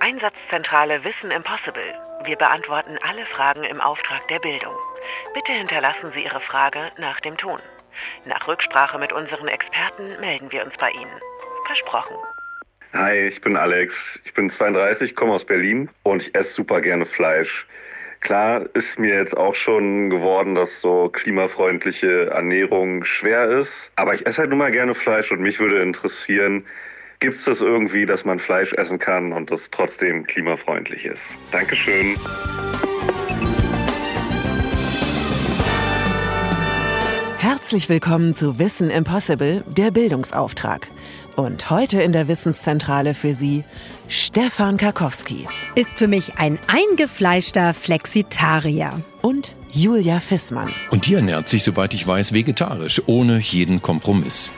[0.00, 1.94] Einsatzzentrale Wissen Impossible.
[2.24, 4.74] Wir beantworten alle Fragen im Auftrag der Bildung.
[5.34, 7.58] Bitte hinterlassen Sie Ihre Frage nach dem Ton.
[8.26, 11.20] Nach Rücksprache mit unseren Experten melden wir uns bei Ihnen.
[11.66, 12.16] Versprochen.
[12.92, 13.94] Hi, ich bin Alex.
[14.24, 17.66] Ich bin 32, komme aus Berlin und ich esse super gerne Fleisch.
[18.20, 23.72] Klar ist mir jetzt auch schon geworden, dass so klimafreundliche Ernährung schwer ist.
[23.96, 26.66] Aber ich esse halt nun mal gerne Fleisch und mich würde interessieren,
[27.20, 31.20] gibt es das irgendwie, dass man Fleisch essen kann und das trotzdem klimafreundlich ist?
[31.50, 32.16] Dankeschön.
[37.38, 40.88] Herzlich willkommen zu Wissen Impossible, der Bildungsauftrag.
[41.36, 43.64] Und heute in der Wissenszentrale für Sie
[44.08, 45.46] Stefan Karkowski.
[45.76, 49.02] Ist für mich ein eingefleischter Flexitarier.
[49.22, 50.72] Und Julia Fissmann.
[50.90, 54.50] Und die ernährt sich, soweit ich weiß, vegetarisch, ohne jeden Kompromiss.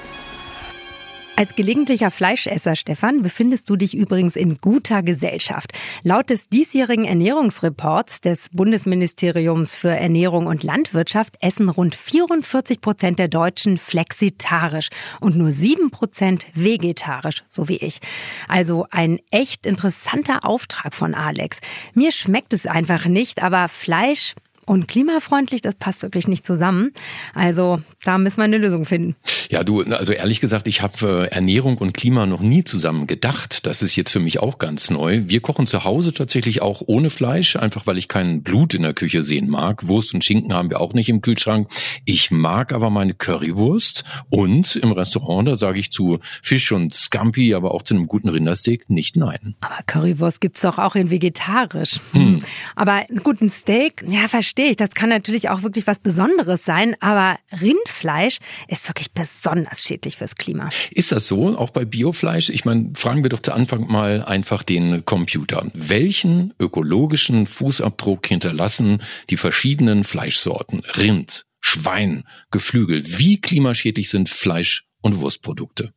[1.41, 5.73] Als gelegentlicher Fleischesser, Stefan, befindest du dich übrigens in guter Gesellschaft.
[6.03, 13.29] Laut des diesjährigen Ernährungsreports des Bundesministeriums für Ernährung und Landwirtschaft essen rund 44 Prozent der
[13.29, 18.01] Deutschen flexitarisch und nur sieben Prozent vegetarisch, so wie ich.
[18.47, 21.61] Also ein echt interessanter Auftrag von Alex.
[21.95, 24.35] Mir schmeckt es einfach nicht, aber Fleisch
[24.71, 26.93] und klimafreundlich, das passt wirklich nicht zusammen.
[27.35, 29.17] Also da müssen wir eine Lösung finden.
[29.51, 33.67] Ja, du, also ehrlich gesagt, ich habe äh, Ernährung und Klima noch nie zusammen gedacht.
[33.67, 35.23] Das ist jetzt für mich auch ganz neu.
[35.27, 38.95] Wir kochen zu Hause tatsächlich auch ohne Fleisch, einfach weil ich kein Blut in der
[38.95, 39.89] Küche sehen mag.
[39.89, 41.69] Wurst und Schinken haben wir auch nicht im Kühlschrank.
[42.05, 47.55] Ich mag aber meine Currywurst und im Restaurant, da sage ich zu Fisch und Scampi,
[47.55, 49.57] aber auch zu einem guten Rindersteak nicht nein.
[49.63, 51.99] Aber Currywurst gibt's doch auch in vegetarisch.
[52.13, 52.39] Hm.
[52.77, 54.77] Aber einen guten Steak, ja, verstehe ich.
[54.77, 60.35] Das kann natürlich auch wirklich was Besonderes sein, aber Rindfleisch ist wirklich besonders schädlich fürs
[60.35, 60.69] Klima.
[60.91, 61.57] Ist das so?
[61.57, 62.51] Auch bei Biofleisch?
[62.51, 65.71] Ich meine, fragen wir doch zu Anfang mal einfach den Computer.
[65.73, 70.81] Welchen ökologischen Fußabdruck hinterlassen die verschiedenen Fleischsorten?
[70.97, 73.03] Rind, Schwein, Geflügel.
[73.19, 75.93] Wie klimaschädlich sind Fleisch- und Wurstprodukte?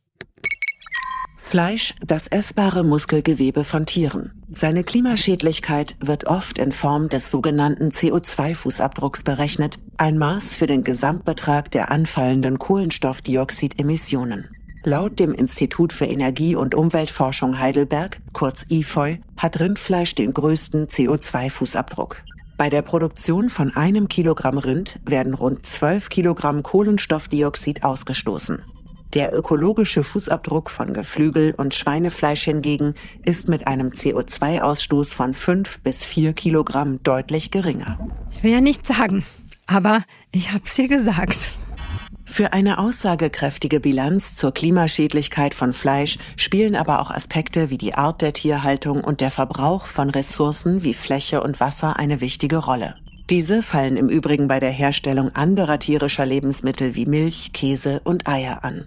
[1.46, 4.32] Fleisch, das essbare Muskelgewebe von Tieren.
[4.50, 11.70] Seine Klimaschädlichkeit wird oft in Form des sogenannten CO2-Fußabdrucks berechnet, ein Maß für den Gesamtbetrag
[11.70, 14.48] der anfallenden Kohlenstoffdioxidemissionen.
[14.84, 22.16] Laut dem Institut für Energie- und Umweltforschung Heidelberg, kurz IFOI, hat Rindfleisch den größten CO2-Fußabdruck.
[22.56, 28.62] Bei der Produktion von einem Kilogramm Rind werden rund 12 Kilogramm Kohlenstoffdioxid ausgestoßen.
[29.14, 32.94] Der ökologische Fußabdruck von Geflügel und Schweinefleisch hingegen
[33.24, 37.96] ist mit einem CO2-Ausstoß von 5 bis 4 Kilogramm deutlich geringer.
[38.32, 39.24] Ich will ja nichts sagen,
[39.66, 40.02] aber
[40.32, 41.52] ich hab's dir gesagt.
[42.24, 48.22] Für eine aussagekräftige Bilanz zur Klimaschädlichkeit von Fleisch spielen aber auch Aspekte wie die Art
[48.22, 52.96] der Tierhaltung und der Verbrauch von Ressourcen wie Fläche und Wasser eine wichtige Rolle.
[53.30, 58.64] Diese fallen im Übrigen bei der Herstellung anderer tierischer Lebensmittel wie Milch, Käse und Eier
[58.64, 58.84] an.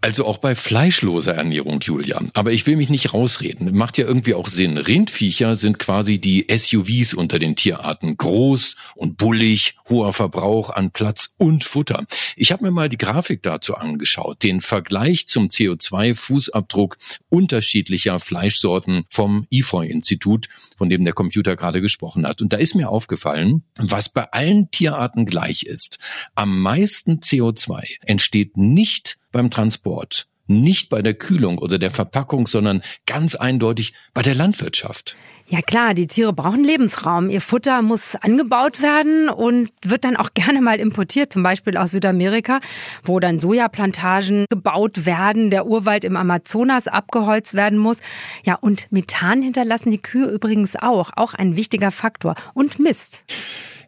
[0.00, 2.30] Also auch bei fleischloser Ernährung, Julian.
[2.34, 3.74] Aber ich will mich nicht rausreden.
[3.74, 4.78] Macht ja irgendwie auch Sinn.
[4.78, 8.16] Rindviecher sind quasi die SUVs unter den Tierarten.
[8.16, 12.04] Groß und bullig, hoher Verbrauch an Platz und Futter.
[12.36, 14.42] Ich habe mir mal die Grafik dazu angeschaut.
[14.42, 16.96] Den Vergleich zum CO2-Fußabdruck
[17.28, 20.46] unterschiedlicher Fleischsorten vom IFOI-Institut,
[20.78, 22.40] von dem der Computer gerade gesprochen hat.
[22.40, 25.98] Und da ist mir aufgefallen, was bei allen Tierarten gleich ist.
[26.34, 32.82] Am meisten CO2 entsteht nicht beim Transport, nicht bei der Kühlung oder der Verpackung, sondern
[33.04, 35.16] ganz eindeutig bei der Landwirtschaft.
[35.50, 37.30] Ja klar, die Tiere brauchen Lebensraum.
[37.30, 41.92] Ihr Futter muss angebaut werden und wird dann auch gerne mal importiert, zum Beispiel aus
[41.92, 42.60] Südamerika,
[43.02, 47.98] wo dann Sojaplantagen gebaut werden, der Urwald im Amazonas abgeholzt werden muss.
[48.44, 52.34] Ja, und Methan hinterlassen die Kühe übrigens auch, auch ein wichtiger Faktor.
[52.52, 53.24] Und Mist.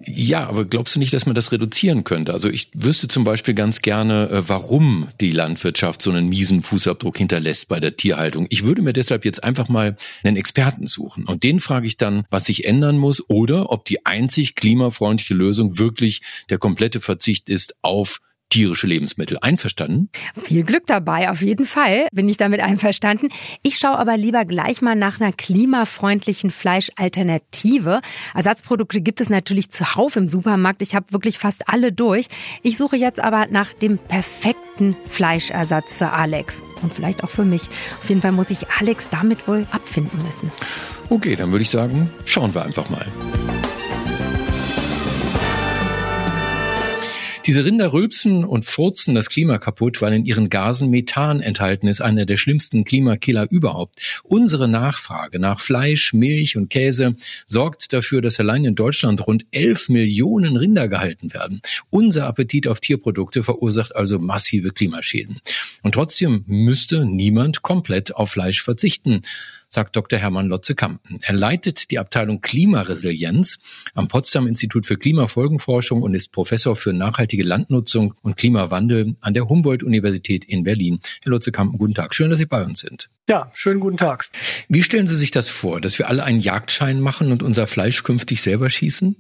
[0.07, 2.33] Ja, aber glaubst du nicht, dass man das reduzieren könnte?
[2.33, 7.19] Also ich wüsste zum Beispiel ganz gerne, äh, warum die Landwirtschaft so einen miesen Fußabdruck
[7.19, 8.47] hinterlässt bei der Tierhaltung.
[8.49, 12.25] Ich würde mir deshalb jetzt einfach mal einen Experten suchen und den frage ich dann,
[12.31, 17.77] was sich ändern muss oder ob die einzig klimafreundliche Lösung wirklich der komplette Verzicht ist
[17.83, 18.21] auf
[18.51, 19.39] tierische Lebensmittel.
[19.41, 20.11] Einverstanden?
[20.41, 23.29] Viel Glück dabei, auf jeden Fall bin ich damit einverstanden.
[23.63, 28.01] Ich schaue aber lieber gleich mal nach einer klimafreundlichen Fleischalternative.
[28.35, 30.83] Ersatzprodukte gibt es natürlich zuhauf im Supermarkt.
[30.83, 32.27] Ich habe wirklich fast alle durch.
[32.63, 37.69] Ich suche jetzt aber nach dem perfekten Fleischersatz für Alex und vielleicht auch für mich.
[38.03, 40.51] Auf jeden Fall muss ich Alex damit wohl abfinden müssen.
[41.09, 43.07] Okay, dann würde ich sagen, schauen wir einfach mal.
[47.47, 52.03] Diese Rinder rülpsen und furzen das Klima kaputt, weil in ihren Gasen Methan enthalten ist,
[52.03, 54.21] einer der schlimmsten Klimakiller überhaupt.
[54.25, 57.17] Unsere Nachfrage nach Fleisch, Milch und Käse
[57.47, 61.63] sorgt dafür, dass allein in Deutschland rund 11 Millionen Rinder gehalten werden.
[61.89, 65.41] Unser Appetit auf Tierprodukte verursacht also massive Klimaschäden.
[65.83, 69.23] Und trotzdem müsste niemand komplett auf Fleisch verzichten
[69.71, 70.19] sagt Dr.
[70.19, 71.21] Hermann Lotze-Kampen.
[71.23, 73.61] Er leitet die Abteilung Klimaresilienz
[73.95, 79.49] am Potsdam Institut für Klimafolgenforschung und ist Professor für nachhaltige Landnutzung und Klimawandel an der
[79.49, 80.99] Humboldt-Universität in Berlin.
[81.23, 82.15] Herr Lotze-Kampen, guten Tag.
[82.15, 83.09] Schön, dass Sie bei uns sind.
[83.29, 84.29] Ja, schönen guten Tag.
[84.69, 88.03] Wie stellen Sie sich das vor, dass wir alle einen Jagdschein machen und unser Fleisch
[88.03, 89.15] künftig selber schießen?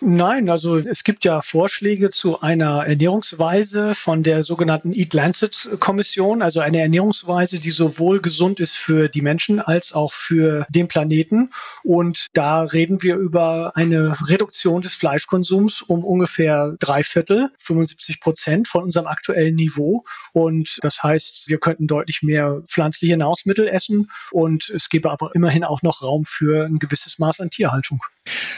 [0.00, 6.42] Nein, also es gibt ja Vorschläge zu einer Ernährungsweise von der sogenannten Eat Lancet Kommission,
[6.42, 11.50] also eine Ernährungsweise, die sowohl gesund ist für die Menschen als auch für den Planeten.
[11.82, 18.68] Und da reden wir über eine Reduktion des Fleischkonsums um ungefähr drei Viertel, 75 Prozent
[18.68, 20.04] von unserem aktuellen Niveau.
[20.32, 25.64] Und das heißt, wir könnten deutlich mehr pflanzliche Nahrungsmittel essen und es gäbe aber immerhin
[25.64, 28.00] auch noch Raum für ein gewisses Maß an Tierhaltung.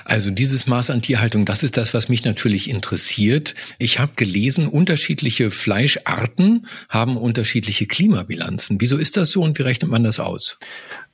[0.05, 3.55] Also dieses Maß an Tierhaltung, das ist das, was mich natürlich interessiert.
[3.79, 8.81] Ich habe gelesen, unterschiedliche Fleischarten haben unterschiedliche Klimabilanzen.
[8.81, 10.59] Wieso ist das so und wie rechnet man das aus?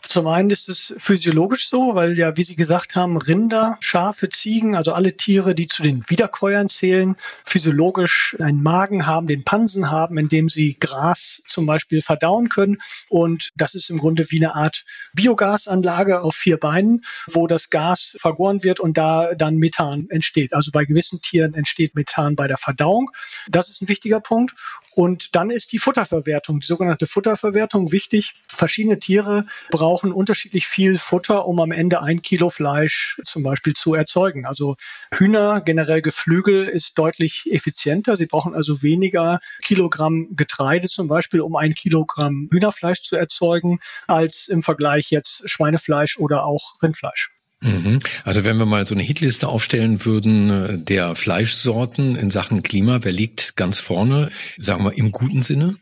[0.09, 4.77] Zum einen ist es physiologisch so, weil ja, wie Sie gesagt haben, Rinder, Schafe, Ziegen,
[4.77, 10.19] also alle Tiere, die zu den Wiederkäuern zählen, physiologisch einen Magen haben, den Pansen haben,
[10.19, 12.79] in dem sie Gras zum Beispiel verdauen können.
[13.09, 14.85] Und das ist im Grunde wie eine Art
[15.15, 20.53] Biogasanlage auf vier Beinen, wo das Gas vergoren wird und da dann Methan entsteht.
[20.53, 23.11] Also bei gewissen Tieren entsteht Methan bei der Verdauung.
[23.49, 24.55] Das ist ein wichtiger Punkt.
[24.95, 28.35] Und dann ist die Futterverwertung, die sogenannte Futterverwertung wichtig.
[28.49, 33.95] Verschiedene Tiere brauchen unterschiedlich viel Futter, um am Ende ein Kilo Fleisch zum Beispiel zu
[33.95, 34.47] erzeugen.
[34.47, 34.77] Also
[35.13, 38.17] Hühner, generell Geflügel, ist deutlich effizienter.
[38.17, 44.49] Sie brauchen also weniger Kilogramm Getreide zum Beispiel, um ein Kilogramm Hühnerfleisch zu erzeugen, als
[44.49, 47.31] im Vergleich jetzt Schweinefleisch oder auch Rindfleisch.
[47.65, 48.01] Mhm.
[48.25, 53.03] Also wenn wir mal so eine Hitliste aufstellen würden äh, der Fleischsorten in Sachen Klima,
[53.03, 55.77] wer liegt ganz vorne, sagen wir im guten Sinne?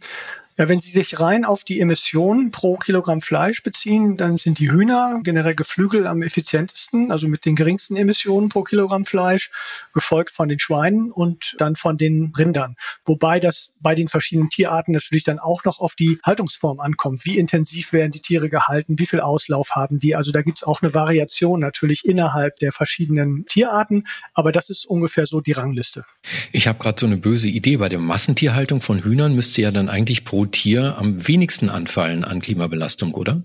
[0.68, 5.20] Wenn Sie sich rein auf die Emissionen pro Kilogramm Fleisch beziehen, dann sind die Hühner,
[5.22, 9.50] generell Geflügel, am effizientesten, also mit den geringsten Emissionen pro Kilogramm Fleisch,
[9.94, 12.76] gefolgt von den Schweinen und dann von den Rindern.
[13.04, 17.24] Wobei das bei den verschiedenen Tierarten natürlich dann auch noch auf die Haltungsform ankommt.
[17.24, 18.98] Wie intensiv werden die Tiere gehalten?
[18.98, 20.14] Wie viel Auslauf haben die?
[20.14, 25.26] Also da gibt's auch eine Variation natürlich innerhalb der verschiedenen Tierarten, aber das ist ungefähr
[25.26, 26.04] so die Rangliste.
[26.52, 27.78] Ich habe gerade so eine böse Idee.
[27.78, 32.40] Bei der Massentierhaltung von Hühnern müsste ja dann eigentlich pro Tier am wenigsten anfallen an
[32.40, 33.42] Klimabelastung, oder?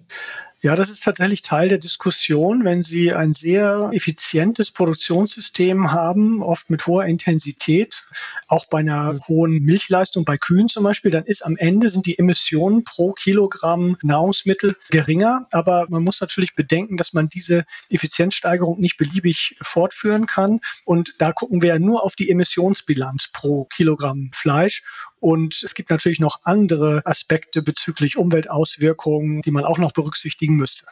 [0.60, 2.66] Ja, das ist tatsächlich Teil der Diskussion.
[2.66, 8.06] Wenn Sie ein sehr effizientes Produktionssystem haben, oft mit hoher Intensität,
[8.48, 12.18] auch bei einer hohen Milchleistung bei Kühen zum Beispiel, dann ist am Ende sind die
[12.18, 15.46] Emissionen pro Kilogramm Nahrungsmittel geringer.
[15.52, 20.60] Aber man muss natürlich bedenken, dass man diese Effizienzsteigerung nicht beliebig fortführen kann.
[20.86, 24.82] Und da gucken wir ja nur auf die Emissionsbilanz pro Kilogramm Fleisch.
[25.20, 30.86] Und es gibt natürlich noch andere Aspekte bezüglich Umweltauswirkungen, die man auch noch berücksichtigen müsste.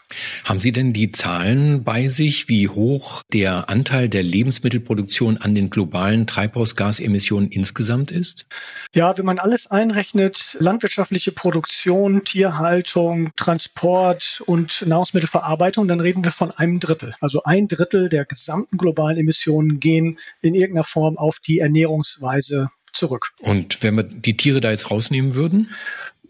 [0.43, 5.69] Haben Sie denn die Zahlen bei sich, wie hoch der Anteil der Lebensmittelproduktion an den
[5.69, 8.45] globalen Treibhausgasemissionen insgesamt ist?
[8.93, 16.51] Ja, wenn man alles einrechnet, landwirtschaftliche Produktion, Tierhaltung, Transport und Nahrungsmittelverarbeitung, dann reden wir von
[16.51, 17.15] einem Drittel.
[17.19, 23.31] Also ein Drittel der gesamten globalen Emissionen gehen in irgendeiner Form auf die Ernährungsweise zurück.
[23.39, 25.71] Und wenn wir die Tiere da jetzt rausnehmen würden?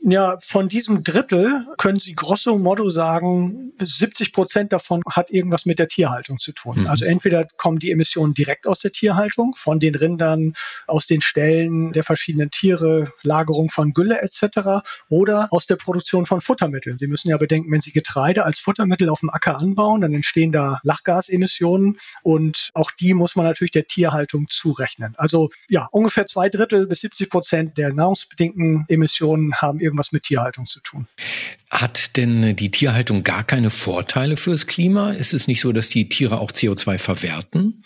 [0.07, 5.79] Ja, von diesem Drittel können Sie grosso modo sagen, 70 Prozent davon hat irgendwas mit
[5.79, 6.81] der Tierhaltung zu tun.
[6.81, 6.87] Mhm.
[6.87, 10.53] Also entweder kommen die Emissionen direkt aus der Tierhaltung, von den Rindern,
[10.85, 14.85] aus den Ställen der verschiedenen Tiere, Lagerung von Gülle etc.
[15.09, 16.99] oder aus der Produktion von Futtermitteln.
[16.99, 20.51] Sie müssen ja bedenken, wenn Sie Getreide als Futtermittel auf dem Acker anbauen, dann entstehen
[20.51, 25.15] da Lachgasemissionen und auch die muss man natürlich der Tierhaltung zurechnen.
[25.17, 30.23] Also ja, ungefähr zwei Drittel bis 70 Prozent der nahrungsbedingten Emissionen haben irgendwie irgendwas mit
[30.23, 31.07] Tierhaltung zu tun.
[31.69, 35.11] Hat denn die Tierhaltung gar keine Vorteile fürs Klima?
[35.11, 37.83] Ist es nicht so, dass die Tiere auch CO2 verwerten?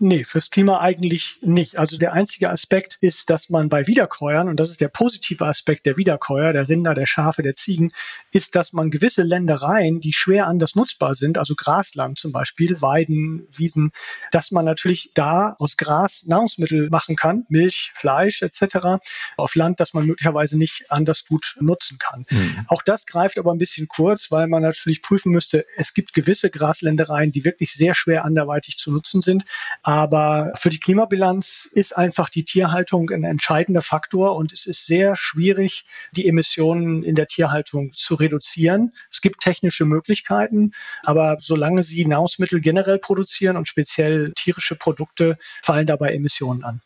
[0.00, 1.78] Nee, fürs Klima eigentlich nicht.
[1.78, 5.86] Also der einzige Aspekt ist, dass man bei Wiederkäuern, und das ist der positive Aspekt
[5.86, 7.92] der Wiederkäuer, der Rinder, der Schafe, der Ziegen,
[8.32, 13.46] ist, dass man gewisse Ländereien, die schwer anders nutzbar sind, also Grasland zum Beispiel, Weiden,
[13.52, 13.92] Wiesen,
[14.32, 19.00] dass man natürlich da aus Gras Nahrungsmittel machen kann, Milch, Fleisch etc.
[19.36, 22.26] auf Land, das man möglicherweise nicht anders gut nutzen kann.
[22.30, 22.66] Mhm.
[22.68, 26.50] Auch das greift aber ein bisschen kurz, weil man natürlich prüfen müsste, es gibt gewisse
[26.50, 29.44] Grasländereien, die wirklich sehr schwer anderweitig zu nutzen sind.
[29.82, 35.16] Aber für die Klimabilanz ist einfach die Tierhaltung ein entscheidender Faktor und es ist sehr
[35.16, 38.92] schwierig, die Emissionen in der Tierhaltung zu reduzieren.
[39.10, 45.86] Es gibt technische Möglichkeiten, aber solange sie Nahrungsmittel generell produzieren und speziell tierische Produkte, fallen
[45.86, 46.80] dabei Emissionen an.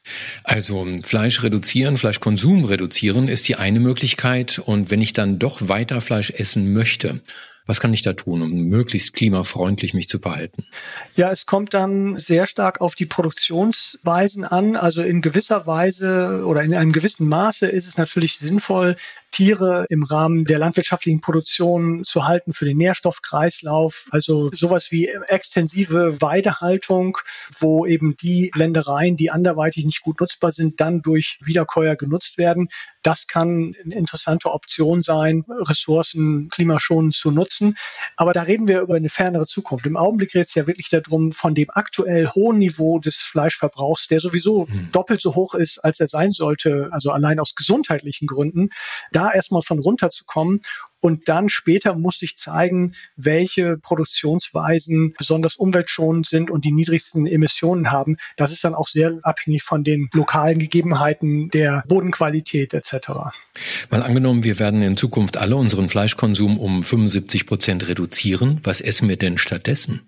[0.44, 4.58] Also Fleisch reduzieren, Fleischkonsum reduzieren ist die eine Möglichkeit.
[4.58, 7.20] Und wenn ich dann doch weiter Fleisch essen möchte,
[7.68, 10.64] was kann ich da tun, um möglichst klimafreundlich mich zu verhalten?
[11.16, 14.74] Ja, es kommt dann sehr stark auf die Produktionsweisen an.
[14.74, 18.96] Also in gewisser Weise oder in einem gewissen Maße ist es natürlich sinnvoll,
[19.30, 24.06] Tiere im Rahmen der landwirtschaftlichen Produktion zu halten für den Nährstoffkreislauf.
[24.10, 27.18] Also sowas wie extensive Weidehaltung,
[27.60, 32.68] wo eben die Ländereien, die anderweitig nicht gut nutzbar sind, dann durch Wiederkäuer genutzt werden.
[33.02, 37.57] Das kann eine interessante Option sein, Ressourcen klimaschonend zu nutzen.
[38.16, 39.86] Aber da reden wir über eine fernere Zukunft.
[39.86, 44.20] Im Augenblick geht es ja wirklich darum, von dem aktuell hohen Niveau des Fleischverbrauchs, der
[44.20, 44.90] sowieso mhm.
[44.92, 48.70] doppelt so hoch ist, als er sein sollte, also allein aus gesundheitlichen Gründen,
[49.12, 50.62] da erstmal von runterzukommen
[51.00, 57.90] und dann später muss sich zeigen, welche Produktionsweisen besonders umweltschonend sind und die niedrigsten Emissionen
[57.90, 58.16] haben.
[58.36, 63.08] Das ist dann auch sehr abhängig von den lokalen Gegebenheiten der Bodenqualität etc.
[63.90, 68.60] Mal angenommen, wir werden in Zukunft alle unseren Fleischkonsum um 75 Prozent reduzieren.
[68.64, 70.07] Was essen wir denn stattdessen?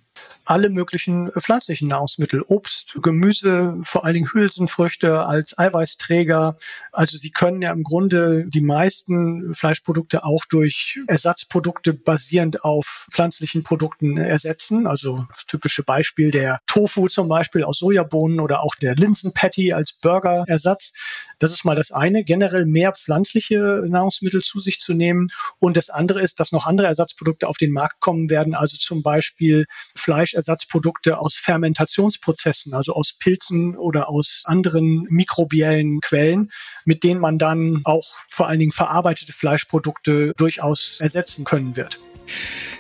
[0.51, 6.57] Alle möglichen pflanzlichen Nahrungsmittel, Obst, Gemüse, vor allen Dingen Hülsenfrüchte als Eiweißträger.
[6.91, 13.63] Also Sie können ja im Grunde die meisten Fleischprodukte auch durch Ersatzprodukte basierend auf pflanzlichen
[13.63, 14.89] Produkten ersetzen.
[14.89, 19.93] Also das typische Beispiel der Tofu zum Beispiel aus Sojabohnen oder auch der Linsenpatty als
[19.93, 20.95] Burgerersatz.
[21.39, 25.29] Das ist mal das eine, generell mehr pflanzliche Nahrungsmittel zu sich zu nehmen.
[25.61, 29.05] Und das andere ist, dass noch andere Ersatzprodukte auf den Markt kommen werden, also zum
[29.05, 29.67] Beispiel
[30.41, 36.51] Fleischersatzprodukte aus Fermentationsprozessen, also aus Pilzen oder aus anderen mikrobiellen Quellen,
[36.85, 42.01] mit denen man dann auch vor allen Dingen verarbeitete Fleischprodukte durchaus ersetzen können wird.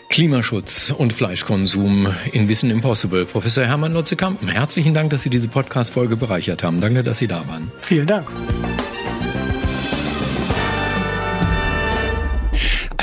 [0.08, 3.26] Klimaschutz und Fleischkonsum in Wissen Impossible.
[3.26, 6.80] Professor Hermann Lotze-Kampen, herzlichen Dank, dass Sie diese Podcast-Folge bereichert haben.
[6.80, 7.70] Danke, dass Sie da waren.
[7.82, 8.26] Vielen Dank.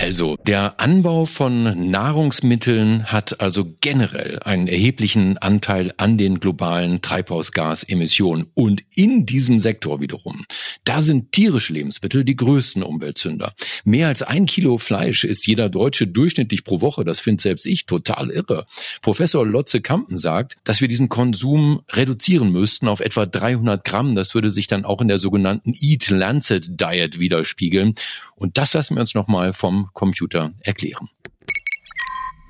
[0.08, 8.46] Also, der Anbau von Nahrungsmitteln hat also generell einen erheblichen Anteil an den globalen Treibhausgasemissionen.
[8.54, 10.46] Und in diesem Sektor wiederum,
[10.86, 13.54] da sind tierische Lebensmittel die größten Umweltsünder.
[13.84, 17.04] Mehr als ein Kilo Fleisch ist jeder Deutsche durchschnittlich pro Woche.
[17.04, 18.66] Das finde selbst ich total irre.
[19.02, 24.16] Professor Lotze Kampen sagt, dass wir diesen Konsum reduzieren müssten auf etwa 300 Gramm.
[24.16, 27.96] Das würde sich dann auch in der sogenannten Eat Lancet Diet widerspiegeln.
[28.38, 31.10] Und das lassen wir uns nochmal vom Computer erklären.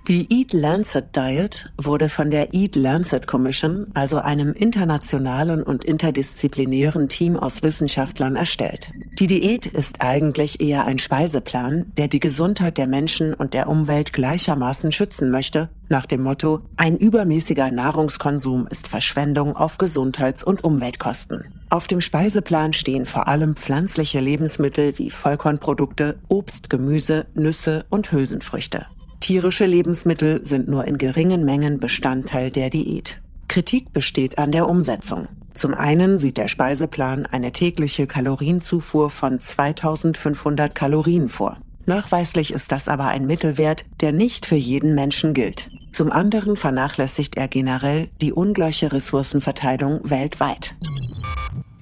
[0.07, 7.09] Die Eat Lancet Diet wurde von der Eat Lancet Commission, also einem internationalen und interdisziplinären
[7.09, 8.93] Team aus Wissenschaftlern, erstellt.
[9.19, 14.13] Die Diät ist eigentlich eher ein Speiseplan, der die Gesundheit der Menschen und der Umwelt
[14.13, 21.45] gleichermaßen schützen möchte, nach dem Motto, ein übermäßiger Nahrungskonsum ist Verschwendung auf Gesundheits- und Umweltkosten.
[21.69, 28.85] Auf dem Speiseplan stehen vor allem pflanzliche Lebensmittel wie Vollkornprodukte, Obst, Gemüse, Nüsse und Hülsenfrüchte.
[29.19, 33.21] Tierische Lebensmittel sind nur in geringen Mengen Bestandteil der Diät.
[33.47, 35.27] Kritik besteht an der Umsetzung.
[35.53, 41.57] Zum einen sieht der Speiseplan eine tägliche Kalorienzufuhr von 2500 Kalorien vor.
[41.87, 45.69] Nachweislich ist das aber ein Mittelwert, der nicht für jeden Menschen gilt.
[45.91, 50.75] Zum anderen vernachlässigt er generell die ungleiche Ressourcenverteilung weltweit.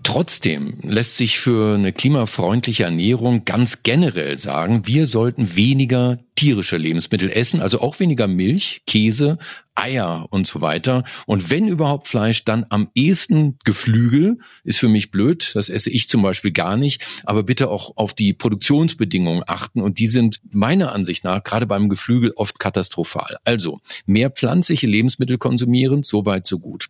[0.05, 7.31] Trotzdem lässt sich für eine klimafreundliche Ernährung ganz generell sagen, wir sollten weniger tierische Lebensmittel
[7.31, 9.39] essen, also auch weniger Milch, Käse,
[9.75, 11.03] Eier und so weiter.
[11.25, 14.37] Und wenn überhaupt Fleisch, dann am ehesten Geflügel.
[14.63, 15.51] Ist für mich blöd.
[15.53, 17.05] Das esse ich zum Beispiel gar nicht.
[17.25, 19.81] Aber bitte auch auf die Produktionsbedingungen achten.
[19.81, 23.37] Und die sind meiner Ansicht nach gerade beim Geflügel oft katastrophal.
[23.43, 26.87] Also mehr pflanzliche Lebensmittel konsumieren, so weit, so gut.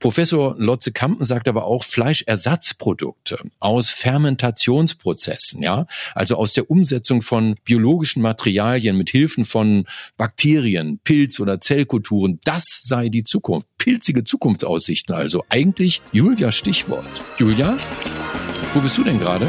[0.00, 7.56] Professor Lotze Kampen sagt aber auch Fleischersatzprodukte aus Fermentationsprozessen, ja, also aus der Umsetzung von
[7.64, 9.86] biologischen Materialien mit Hilfen von
[10.16, 13.66] Bakterien, Pilz- oder Zellkulturen, das sei die Zukunft.
[13.78, 15.44] Pilzige Zukunftsaussichten also.
[15.48, 17.22] Eigentlich Julia Stichwort.
[17.38, 17.76] Julia,
[18.74, 19.46] wo bist du denn gerade?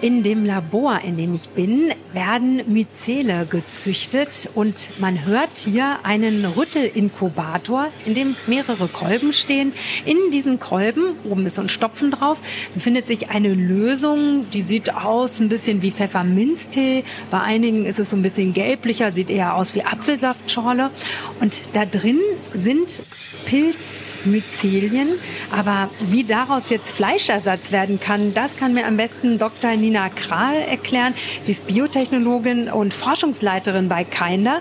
[0.00, 6.44] In dem Labor, in dem ich bin, werden Myzele gezüchtet und man hört hier einen
[6.44, 9.72] Rüttelinkubator, in dem mehrere Kolben stehen.
[10.04, 12.40] In diesen Kolben, oben ist so ein Stopfen drauf,
[12.74, 17.02] befindet sich eine Lösung, die sieht aus ein bisschen wie Pfefferminztee.
[17.32, 20.90] Bei einigen ist es so ein bisschen gelblicher, sieht eher aus wie Apfelsaftschorle.
[21.40, 22.20] Und da drin
[22.54, 23.02] sind
[24.22, 25.08] Pilzmyzelien.
[25.50, 29.76] Aber wie daraus jetzt Fleischersatz werden kann, das kann mir am besten Dr.
[29.76, 31.14] Nina Kral erklären.
[31.44, 34.60] Sie ist Biotechnologin und Forschungsleiterin bei Kinder,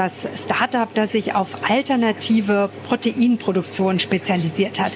[0.00, 4.92] das Startup, das sich auf alternative Proteinproduktion spezialisiert hat.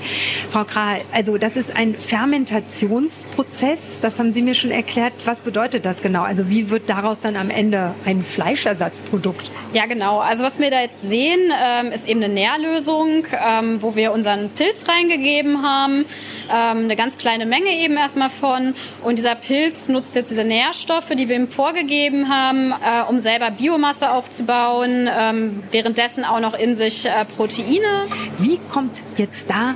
[0.51, 5.13] Frau Kral, also das ist ein Fermentationsprozess, das haben Sie mir schon erklärt.
[5.27, 6.23] Was bedeutet das genau?
[6.23, 9.51] Also wie wird daraus dann am Ende ein Fleischersatzprodukt?
[9.75, 10.21] Ja, genau.
[10.21, 14.49] Also was wir da jetzt sehen, ähm, ist eben eine Nährlösung, ähm, wo wir unseren
[14.51, 16.07] Pilz reingegeben haben.
[16.51, 18.75] Ähm, eine ganz kleine Menge eben erstmal von.
[19.03, 23.51] Und dieser Pilz nutzt jetzt diese Nährstoffe, die wir ihm vorgegeben haben, äh, um selber
[23.51, 28.07] Biomasse aufzubauen, ähm, währenddessen auch noch in sich äh, Proteine.
[28.39, 29.75] Wie kommt jetzt da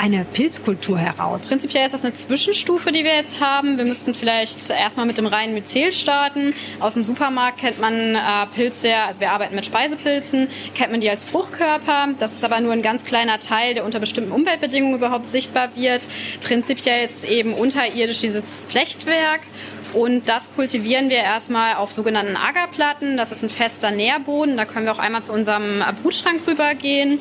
[0.00, 1.42] eine Pilzkultur heraus?
[1.42, 3.76] Prinzipiell ist das eine Zwischenstufe, die wir jetzt haben.
[3.76, 6.54] Wir müssten vielleicht erstmal mit dem reinen Myzel starten.
[6.78, 8.18] Aus dem Supermarkt kennt man äh,
[8.54, 12.08] Pilze, also wir arbeiten mit Speisepilzen, kennt man die als Fruchtkörper.
[12.18, 16.06] Das ist aber nur ein ganz kleiner Teil, der unter bestimmten Umweltbedingungen überhaupt sichtbar wird.
[16.42, 19.40] Prinzipiell ist eben unterirdisch dieses Flechtwerk
[19.92, 23.16] und das kultivieren wir erstmal auf sogenannten Agerplatten.
[23.16, 24.56] Das ist ein fester Nährboden.
[24.56, 27.18] Da können wir auch einmal zu unserem Brutschrank rübergehen.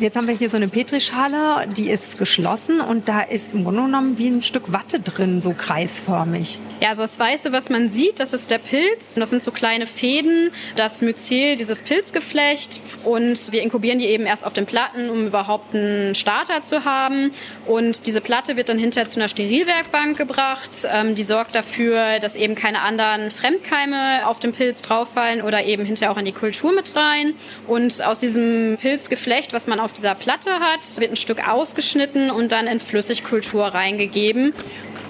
[0.00, 3.82] Jetzt haben wir hier so eine Petrischale, die ist geschlossen und da ist im Grunde
[3.82, 6.58] genommen wie ein Stück Watte drin, so kreisförmig.
[6.80, 9.14] Ja, so das Weiße, was man sieht, das ist der Pilz.
[9.14, 12.80] Das sind so kleine Fäden, das Myzel, dieses Pilzgeflecht.
[13.04, 17.30] Und wir inkubieren die eben erst auf den Platten, um überhaupt einen Starter zu haben.
[17.66, 20.86] Und diese Platte wird dann hinterher zu einer Sterilwerkbank gebracht.
[20.92, 25.84] Ähm, die sorgt dafür, dass eben keine anderen Fremdkeime auf den Pilz drauffallen oder eben
[25.84, 27.34] hinterher auch in die Kultur mit rein.
[27.68, 32.52] Und aus diesem Pilzgeflecht, was man auf dieser Platte hat, wird ein Stück ausgeschnitten und
[32.52, 34.54] dann in Flüssigkultur reingegeben.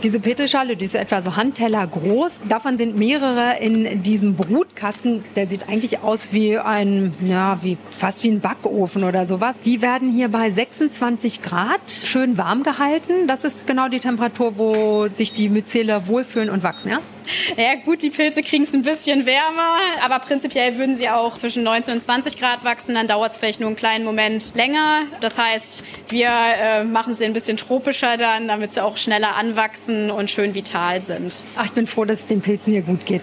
[0.03, 2.43] Diese Petrischale, die ist etwa so Handteller groß.
[2.47, 5.25] Davon sind mehrere in diesem Brutkasten.
[5.35, 9.55] Der sieht eigentlich aus wie ein, ja, wie, fast wie ein Backofen oder sowas.
[9.65, 13.27] Die werden hier bei 26 Grad schön warm gehalten.
[13.27, 16.99] Das ist genau die Temperatur, wo sich die Myzele wohlfühlen und wachsen, ja?
[17.57, 21.63] Ja gut, die Pilze kriegen es ein bisschen wärmer, aber prinzipiell würden sie auch zwischen
[21.63, 22.95] 19 und 20 Grad wachsen.
[22.95, 25.07] Dann dauert es vielleicht nur einen kleinen Moment länger.
[25.21, 30.11] Das heißt, wir äh, machen sie ein bisschen tropischer dann, damit sie auch schneller anwachsen
[30.11, 31.35] und schön vital sind.
[31.57, 33.23] Ach, ich bin froh, dass es den Pilzen hier gut geht.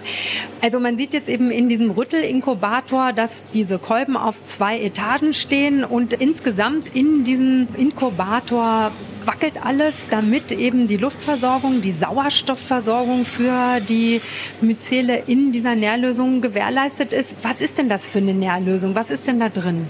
[0.60, 5.84] Also man sieht jetzt eben in diesem Rüttelinkubator, dass diese Kolben auf zwei Etagen stehen
[5.84, 8.92] und insgesamt in diesem Inkubator
[9.26, 14.20] wackelt alles, damit eben die Luftversorgung, die Sauerstoffversorgung für die die
[14.62, 17.36] Myzele in dieser Nährlösung gewährleistet ist.
[17.42, 18.94] Was ist denn das für eine Nährlösung?
[18.94, 19.86] Was ist denn da drin?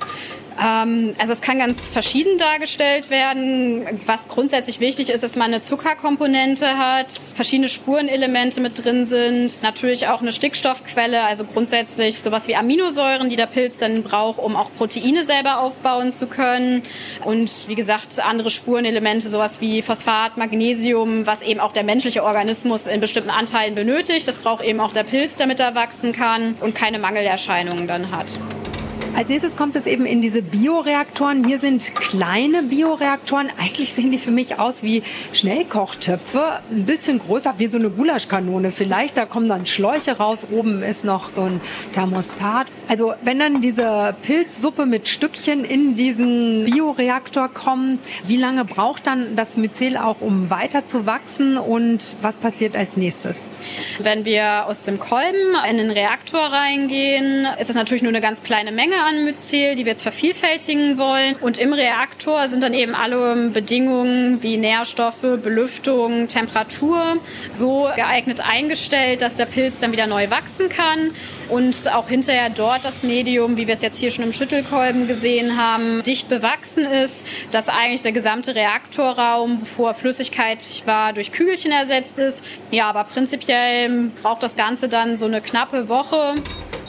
[0.60, 3.86] Ähm, also es kann ganz verschieden dargestellt werden.
[4.06, 10.08] Was grundsätzlich wichtig ist, dass man eine Zuckerkomponente hat, verschiedene Spurenelemente mit drin sind, natürlich
[10.08, 14.70] auch eine Stickstoffquelle, also grundsätzlich sowas wie Aminosäuren, die der Pilz dann braucht, um auch
[14.76, 16.82] Proteine selber aufbauen zu können.
[17.24, 22.86] Und wie gesagt, andere Spurenelemente, sowas wie Phosphat, Magnesium, was eben auch der menschliche Organismus
[22.86, 24.26] in bestimmten Anteilen benötigt.
[24.28, 28.38] Das braucht eben auch der Pilz, damit er wachsen kann und keine Mangelerscheinungen dann hat.
[29.14, 31.44] Als nächstes kommt es eben in diese Bioreaktoren.
[31.44, 33.50] Hier sind kleine Bioreaktoren.
[33.58, 35.02] Eigentlich sehen die für mich aus wie
[35.34, 36.60] Schnellkochtöpfe.
[36.70, 39.18] Ein bisschen größer, wie so eine Gulaschkanone vielleicht.
[39.18, 40.46] Da kommen dann Schläuche raus.
[40.50, 41.60] Oben ist noch so ein
[41.92, 42.68] Thermostat.
[42.88, 49.36] Also wenn dann diese Pilzsuppe mit Stückchen in diesen Bioreaktor kommt, wie lange braucht dann
[49.36, 51.58] das Myzel auch, um weiter zu wachsen?
[51.58, 53.36] Und was passiert als nächstes?
[53.98, 58.42] Wenn wir aus dem Kolben in den Reaktor reingehen, ist das natürlich nur eine ganz
[58.42, 61.36] kleine Menge an Myzel, die wir jetzt vervielfältigen wollen.
[61.36, 67.18] Und im Reaktor sind dann eben alle Bedingungen wie Nährstoffe, Belüftung, Temperatur
[67.52, 71.12] so geeignet eingestellt, dass der Pilz dann wieder neu wachsen kann
[71.48, 75.56] und auch hinterher dort das Medium, wie wir es jetzt hier schon im Schüttelkolben gesehen
[75.56, 82.18] haben, dicht bewachsen ist, dass eigentlich der gesamte Reaktorraum, bevor Flüssigkeit war, durch Kügelchen ersetzt
[82.18, 82.44] ist.
[82.70, 86.34] Ja, aber prinzipiell braucht das Ganze dann so eine knappe Woche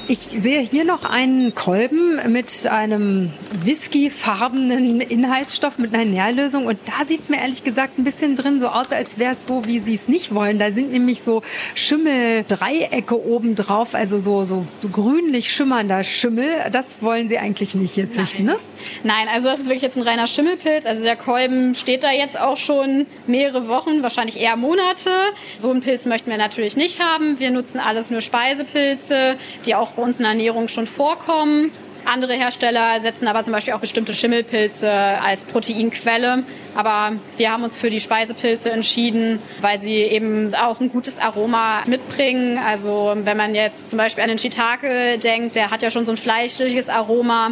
[0.05, 3.31] Ich sehe hier noch einen Kolben mit einem
[3.63, 6.65] whiskyfarbenen Inhaltsstoff, mit einer Nährlösung.
[6.65, 9.47] Und da sieht es mir ehrlich gesagt ein bisschen drin so aus, als wäre es
[9.47, 10.59] so, wie Sie es nicht wollen.
[10.59, 11.41] Da sind nämlich so
[11.75, 16.49] Schimmeldreiecke oben drauf, also so, so, so grünlich schimmernder Schimmel.
[16.73, 18.55] Das wollen Sie eigentlich nicht hier züchten, Nein.
[18.55, 18.61] ne?
[19.03, 20.85] Nein, also das ist wirklich jetzt ein reiner Schimmelpilz.
[20.85, 25.09] Also der Kolben steht da jetzt auch schon mehrere Wochen, wahrscheinlich eher Monate.
[25.57, 27.39] So einen Pilz möchten wir natürlich nicht haben.
[27.39, 31.71] Wir nutzen alles nur Speisepilze, die auch bei uns in der Ernährung schon vorkommen.
[32.05, 36.43] Andere Hersteller setzen aber zum Beispiel auch bestimmte Schimmelpilze als Proteinquelle.
[36.75, 41.83] Aber wir haben uns für die Speisepilze entschieden, weil sie eben auch ein gutes Aroma
[41.85, 42.57] mitbringen.
[42.57, 46.11] Also wenn man jetzt zum Beispiel an den Shiitake denkt, der hat ja schon so
[46.11, 47.51] ein fleischliches Aroma.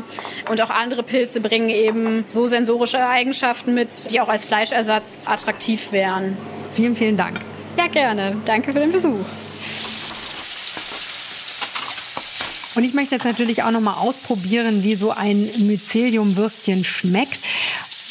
[0.49, 5.91] Und auch andere Pilze bringen eben so sensorische Eigenschaften mit, die auch als Fleischersatz attraktiv
[5.91, 6.37] wären.
[6.73, 7.39] Vielen, vielen Dank.
[7.77, 8.35] Ja, gerne.
[8.45, 9.25] Danke für den Besuch.
[12.75, 17.39] Und ich möchte jetzt natürlich auch noch mal ausprobieren, wie so ein Mycelium-Würstchen schmeckt.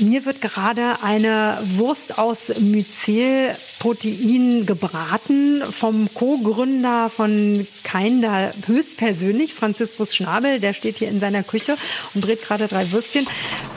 [0.00, 10.58] Mir wird gerade eine Wurst aus Mycelprotein gebraten vom Co-Gründer von Kinder höchstpersönlich, Franziskus Schnabel.
[10.58, 11.76] Der steht hier in seiner Küche
[12.14, 13.26] und dreht gerade drei Würstchen.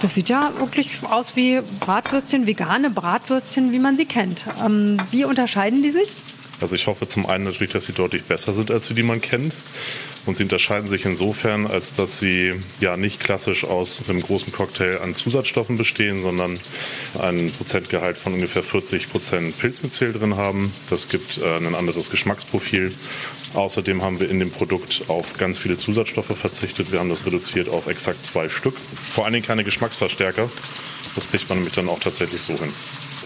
[0.02, 4.46] Das sieht ja wirklich aus wie Bratwürstchen, vegane Bratwürstchen, wie man sie kennt.
[4.66, 6.08] Ähm, wie unterscheiden die sich?
[6.62, 9.20] Also ich hoffe zum einen natürlich, dass sie deutlich besser sind als die, die man
[9.20, 9.54] kennt.
[10.26, 15.00] Und sie unterscheiden sich insofern, als dass sie ja nicht klassisch aus einem großen Cocktail
[15.02, 16.60] an Zusatzstoffen bestehen, sondern
[17.20, 20.74] einen Prozentgehalt von ungefähr 40 Prozent Pilzmyzel drin haben.
[20.90, 22.94] Das gibt äh, ein anderes Geschmacksprofil.
[23.54, 26.92] Außerdem haben wir in dem Produkt auf ganz viele Zusatzstoffe verzichtet.
[26.92, 28.76] Wir haben das reduziert auf exakt zwei Stück.
[29.14, 30.50] Vor allen Dingen keine Geschmacksverstärker.
[31.16, 32.74] Das kriegt man nämlich dann auch tatsächlich so hin.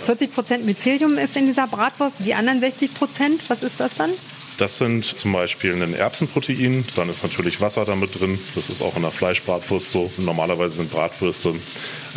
[0.06, 4.12] 40 Prozent Mycelium ist in dieser Bratwurst, die anderen 60 Prozent, was ist das dann?
[4.58, 8.40] Das sind zum Beispiel ein Erbsenprotein, dann ist natürlich Wasser damit drin.
[8.56, 10.12] Das ist auch in der Fleischbratwurst so.
[10.18, 11.54] Normalerweise sind Bratwürste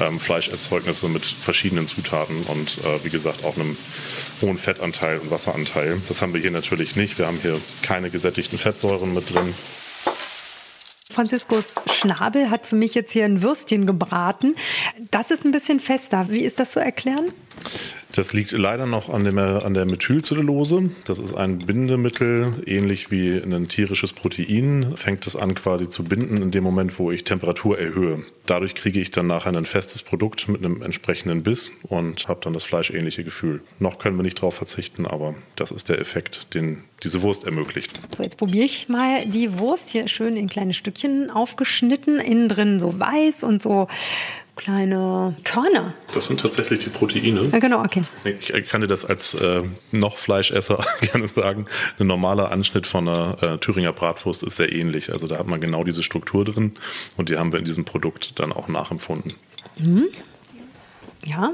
[0.01, 3.77] ähm, Fleischerzeugnisse mit verschiedenen Zutaten und äh, wie gesagt auch einem
[4.41, 6.01] hohen Fettanteil und Wasseranteil.
[6.09, 7.19] Das haben wir hier natürlich nicht.
[7.19, 9.55] Wir haben hier keine gesättigten Fettsäuren mit drin.
[11.13, 14.55] Franziskus Schnabel hat für mich jetzt hier ein Würstchen gebraten.
[15.11, 16.27] Das ist ein bisschen fester.
[16.31, 17.27] Wie ist das zu erklären?
[18.13, 20.91] Das liegt leider noch an, dem, an der Methylcellulose.
[21.05, 24.97] Das ist ein Bindemittel, ähnlich wie ein tierisches Protein.
[24.97, 28.25] Fängt es an quasi zu binden in dem Moment, wo ich Temperatur erhöhe.
[28.47, 32.53] Dadurch kriege ich dann nachher ein festes Produkt mit einem entsprechenden Biss und habe dann
[32.53, 33.61] das fleischähnliche Gefühl.
[33.79, 37.99] Noch können wir nicht darauf verzichten, aber das ist der Effekt, den diese Wurst ermöglicht.
[38.17, 42.81] So, jetzt probiere ich mal die Wurst hier schön in kleine Stückchen aufgeschnitten, innen drin
[42.81, 43.89] so weiß und so
[44.57, 45.95] kleine Körner.
[46.13, 47.49] Das sind tatsächlich die Proteine.
[47.53, 48.03] Ja, genau, okay.
[48.25, 51.67] Ich kann dir das als äh, noch Fleischesser gerne sagen.
[51.99, 55.13] Ein normaler Anschnitt von einer äh, Thüringer Bratwurst ist sehr ähnlich.
[55.13, 56.75] Also da hat man genau diese Struktur drin
[57.17, 59.33] und die haben wir in diesem Produkt dann auch nachempfunden.
[59.79, 60.09] Mhm.
[61.25, 61.51] Ja,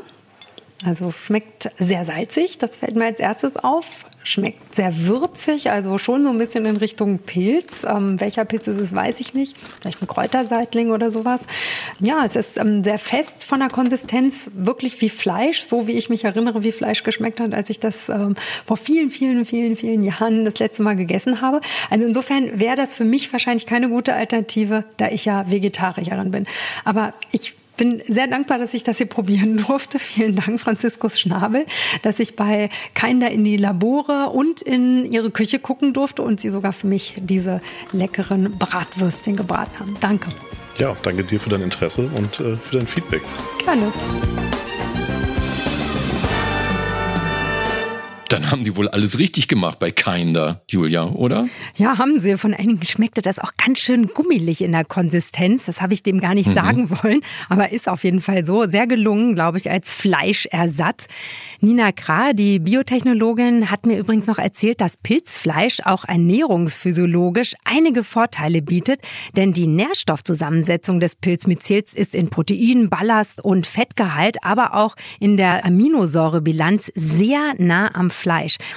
[0.84, 4.04] also schmeckt sehr salzig, das fällt mir als erstes auf.
[4.28, 7.86] Schmeckt sehr würzig, also schon so ein bisschen in Richtung Pilz.
[7.88, 9.56] Ähm, welcher Pilz ist es, weiß ich nicht.
[9.80, 11.42] Vielleicht ein Kräuterseitling oder sowas.
[12.00, 16.10] Ja, es ist ähm, sehr fest von der Konsistenz, wirklich wie Fleisch, so wie ich
[16.10, 18.34] mich erinnere, wie Fleisch geschmeckt hat, als ich das ähm,
[18.66, 21.60] vor vielen, vielen, vielen, vielen Jahren das letzte Mal gegessen habe.
[21.88, 26.48] Also insofern wäre das für mich wahrscheinlich keine gute Alternative, da ich ja Vegetarierin bin.
[26.84, 29.98] Aber ich bin sehr dankbar, dass ich das hier probieren durfte.
[29.98, 31.66] Vielen Dank, Franziskus Schnabel,
[32.02, 36.50] dass ich bei Kinder in die Labore und in ihre Küche gucken durfte und sie
[36.50, 37.60] sogar für mich diese
[37.92, 39.96] leckeren Bratwürstchen gebraten haben.
[40.00, 40.28] Danke.
[40.78, 43.22] Ja, danke dir für dein Interesse und äh, für dein Feedback.
[43.64, 43.92] Gerne.
[48.36, 51.48] Dann haben die wohl alles richtig gemacht bei Kinder, Julia, oder?
[51.76, 52.36] Ja, haben sie.
[52.36, 55.64] Von einigen schmeckte das auch ganz schön gummelig in der Konsistenz.
[55.64, 56.54] Das habe ich dem gar nicht mhm.
[56.54, 58.68] sagen wollen, aber ist auf jeden Fall so.
[58.68, 61.06] Sehr gelungen, glaube ich, als Fleischersatz.
[61.62, 68.60] Nina Krah, die Biotechnologin, hat mir übrigens noch erzählt, dass Pilzfleisch auch ernährungsphysiologisch einige Vorteile
[68.60, 69.00] bietet,
[69.34, 75.64] denn die Nährstoffzusammensetzung des Pilzmycels ist in Protein, Ballast und Fettgehalt, aber auch in der
[75.64, 78.25] Aminosäurebilanz sehr nah am Fleisch.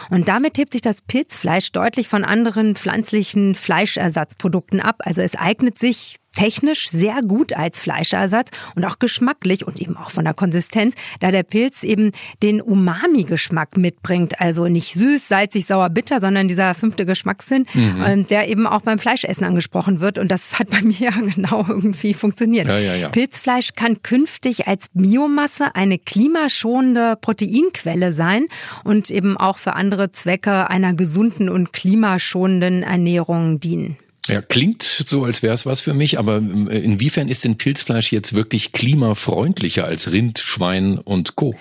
[0.10, 4.98] Und damit hebt sich das Pilzfleisch deutlich von anderen pflanzlichen Fleischersatzprodukten ab.
[5.00, 10.10] Also es eignet sich technisch sehr gut als Fleischersatz und auch geschmacklich und eben auch
[10.10, 14.40] von der Konsistenz, da der Pilz eben den Umami-Geschmack mitbringt.
[14.40, 17.90] Also nicht süß, salzig, sauer, bitter, sondern dieser fünfte Geschmackssinn, mhm.
[18.06, 20.18] Ähm, der eben auch beim Fleischessen angesprochen wird.
[20.18, 22.68] Und das hat bei mir ja genau irgendwie funktioniert.
[22.68, 23.10] Ja, ja, ja.
[23.10, 28.46] Pilzfleisch kann künftig als Biomasse eine klimaschonende Proteinquelle sein
[28.86, 33.98] und eben auch für andere Zwecke einer gesunden und klimaschonenden Ernährung dienen.
[34.30, 38.12] Ja, klingt so, als wäre es was für mich, aber äh, inwiefern ist denn Pilzfleisch
[38.12, 41.56] jetzt wirklich klimafreundlicher als Rind, Schwein und Co?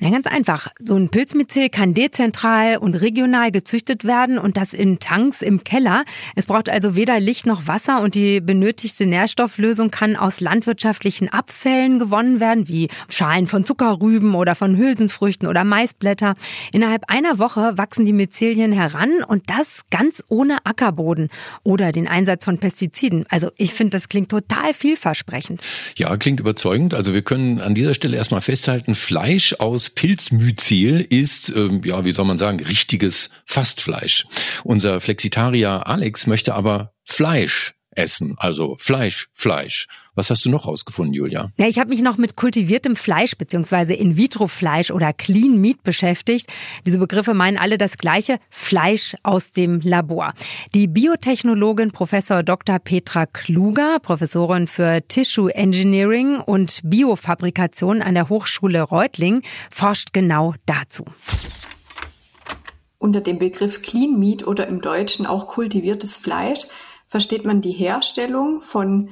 [0.00, 0.68] Na, ganz einfach.
[0.84, 6.04] So ein Pilzmyzel kann dezentral und regional gezüchtet werden und das in Tanks im Keller.
[6.36, 11.98] Es braucht also weder Licht noch Wasser und die benötigte Nährstofflösung kann aus landwirtschaftlichen Abfällen
[11.98, 16.34] gewonnen werden, wie Schalen von Zuckerrüben oder von Hülsenfrüchten oder Maisblätter.
[16.72, 21.30] Innerhalb einer Woche wachsen die Myzelien heran und das ganz ohne Ackerboden
[21.62, 23.24] oder den Einsatz von Pestiziden.
[23.28, 25.62] Also ich finde, das klingt total vielversprechend.
[25.96, 26.94] Ja, klingt überzeugend.
[26.94, 32.12] Also wir können an dieser Stelle erstmal festhalten, Fleisch aus Pilzmyzel ist, ähm, ja, wie
[32.12, 34.26] soll man sagen, richtiges Fastfleisch.
[34.64, 39.86] Unser Flexitarier Alex möchte aber Fleisch essen, also Fleisch, Fleisch.
[40.14, 41.50] Was hast du noch rausgefunden, Julia?
[41.56, 46.52] Ja, ich habe mich noch mit kultiviertem Fleisch beziehungsweise In-vitro-Fleisch oder Clean Meat beschäftigt.
[46.84, 50.34] Diese Begriffe meinen alle das gleiche, Fleisch aus dem Labor.
[50.74, 52.78] Die Biotechnologin Professor Dr.
[52.80, 61.04] Petra Kluger, Professorin für Tissue Engineering und Biofabrikation an der Hochschule Reutlingen, forscht genau dazu.
[62.98, 66.66] Unter dem Begriff Clean Meat oder im Deutschen auch kultiviertes Fleisch
[67.10, 69.10] versteht man die Herstellung von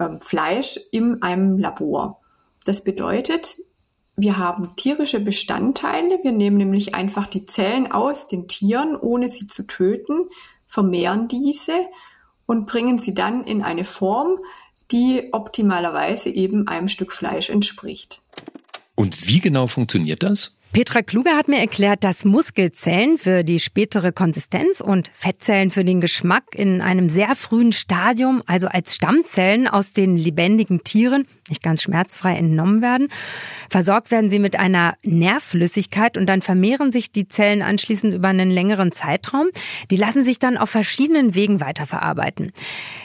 [0.00, 2.20] ähm, Fleisch in einem Labor.
[2.64, 3.56] Das bedeutet,
[4.16, 6.18] wir haben tierische Bestandteile.
[6.24, 10.26] Wir nehmen nämlich einfach die Zellen aus den Tieren, ohne sie zu töten,
[10.66, 11.86] vermehren diese
[12.46, 14.38] und bringen sie dann in eine Form,
[14.90, 18.22] die optimalerweise eben einem Stück Fleisch entspricht.
[18.96, 20.55] Und wie genau funktioniert das?
[20.72, 26.02] Petra Kluger hat mir erklärt, dass Muskelzellen für die spätere Konsistenz und Fettzellen für den
[26.02, 31.82] Geschmack in einem sehr frühen Stadium, also als Stammzellen aus den lebendigen Tieren, nicht ganz
[31.82, 33.08] schmerzfrei entnommen werden.
[33.70, 38.50] Versorgt werden sie mit einer Nährflüssigkeit und dann vermehren sich die Zellen anschließend über einen
[38.50, 39.46] längeren Zeitraum.
[39.90, 42.52] Die lassen sich dann auf verschiedenen Wegen weiterverarbeiten.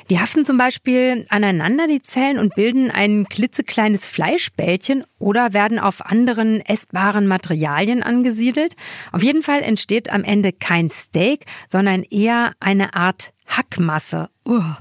[0.09, 6.05] Die haften zum Beispiel aneinander, die Zellen, und bilden ein klitzekleines Fleischbällchen oder werden auf
[6.05, 8.75] anderen essbaren Materialien angesiedelt.
[9.11, 14.29] Auf jeden Fall entsteht am Ende kein Steak, sondern eher eine Art Hackmasse.
[14.45, 14.79] Uah.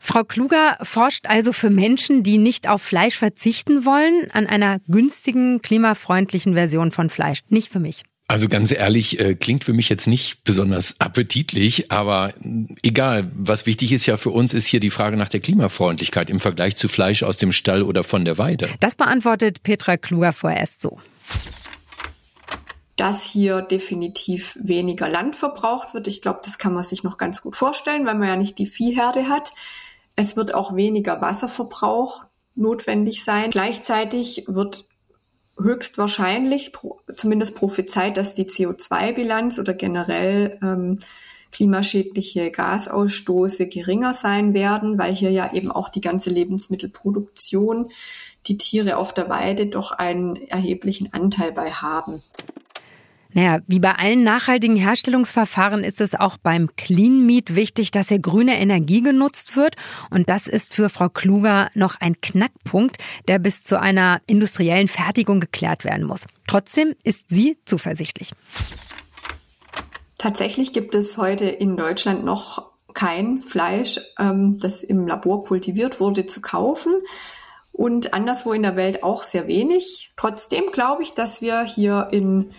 [0.00, 5.60] Frau Kluger forscht also für Menschen, die nicht auf Fleisch verzichten wollen, an einer günstigen,
[5.60, 7.40] klimafreundlichen Version von Fleisch.
[7.50, 8.04] Nicht für mich.
[8.30, 12.34] Also ganz ehrlich, äh, klingt für mich jetzt nicht besonders appetitlich, aber
[12.82, 13.30] egal.
[13.34, 16.76] Was wichtig ist ja für uns, ist hier die Frage nach der Klimafreundlichkeit im Vergleich
[16.76, 18.68] zu Fleisch aus dem Stall oder von der Weide.
[18.80, 20.98] Das beantwortet Petra Kluger vorerst so.
[22.96, 27.40] Dass hier definitiv weniger Land verbraucht wird, ich glaube, das kann man sich noch ganz
[27.40, 29.54] gut vorstellen, weil man ja nicht die Viehherde hat.
[30.16, 32.24] Es wird auch weniger Wasserverbrauch
[32.56, 33.50] notwendig sein.
[33.50, 34.87] Gleichzeitig wird
[35.58, 36.72] höchstwahrscheinlich,
[37.14, 41.00] zumindest prophezeit, dass die CO2-Bilanz oder generell ähm,
[41.50, 47.88] klimaschädliche Gasausstoße geringer sein werden, weil hier ja eben auch die ganze Lebensmittelproduktion,
[48.46, 52.22] die Tiere auf der Weide doch einen erheblichen Anteil bei haben.
[53.34, 58.20] Naja, wie bei allen nachhaltigen Herstellungsverfahren ist es auch beim Clean Meat wichtig, dass hier
[58.20, 59.74] grüne Energie genutzt wird.
[60.10, 62.96] Und das ist für Frau Kluger noch ein Knackpunkt,
[63.28, 66.24] der bis zu einer industriellen Fertigung geklärt werden muss.
[66.46, 68.32] Trotzdem ist sie zuversichtlich.
[70.16, 76.26] Tatsächlich gibt es heute in Deutschland noch kein Fleisch, ähm, das im Labor kultiviert wurde,
[76.26, 76.92] zu kaufen
[77.72, 80.12] und anderswo in der Welt auch sehr wenig.
[80.16, 82.50] Trotzdem glaube ich, dass wir hier in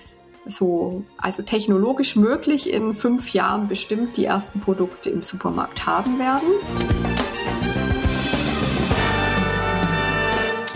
[0.49, 6.49] so, also technologisch möglich in fünf Jahren bestimmt die ersten Produkte im Supermarkt haben werden.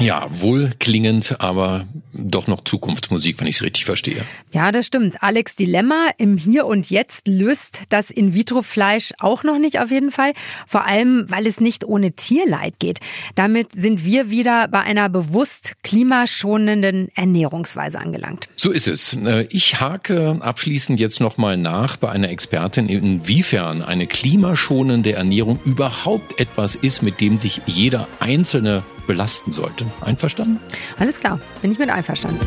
[0.04, 4.22] Ja, wohlklingend, aber doch noch Zukunftsmusik, wenn ich es richtig verstehe.
[4.52, 5.24] Ja, das stimmt.
[5.24, 10.34] Alex Dilemma im Hier und Jetzt löst das In-vitro-Fleisch auch noch nicht auf jeden Fall.
[10.68, 13.00] Vor allem, weil es nicht ohne Tierleid geht.
[13.36, 18.50] Damit sind wir wieder bei einer bewusst klimaschonenden Ernährungsweise angelangt.
[18.58, 19.14] So ist es.
[19.14, 26.42] Äh, ich hake abschließend jetzt nochmal nach bei einer Expertin, inwiefern eine klimaschonende Ernährung überhaupt
[26.42, 29.86] etwas ist, mit dem sich jeder Einzelne belasten sollte.
[30.02, 30.60] Einverstanden?
[31.00, 32.40] Alles klar, bin ich mit einverstanden.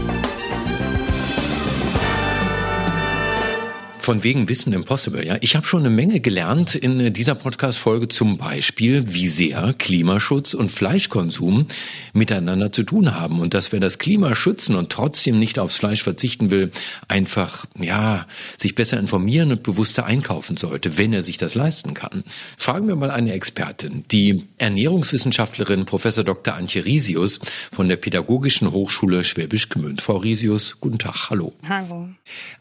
[4.07, 5.37] Von wegen Wissen Impossible, ja.
[5.41, 10.71] Ich habe schon eine Menge gelernt in dieser Podcast-Folge zum Beispiel, wie sehr Klimaschutz und
[10.71, 11.67] Fleischkonsum
[12.13, 16.05] miteinander zu tun haben und dass wer das Klima schützen und trotzdem nicht aufs Fleisch
[16.05, 16.71] verzichten will,
[17.09, 22.23] einfach, ja, sich besser informieren und bewusster einkaufen sollte, wenn er sich das leisten kann.
[22.57, 26.55] Fragen wir mal eine Expertin, die Ernährungswissenschaftlerin Professor Dr.
[26.55, 27.41] Antje Risius
[27.73, 30.01] von der Pädagogischen Hochschule Schwäbisch Gmünd.
[30.01, 31.55] Frau Risius, guten Tag, hallo.
[31.69, 32.09] Hallo.